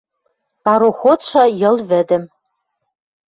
[0.63, 2.23] Пароходшы Йыл вӹдӹм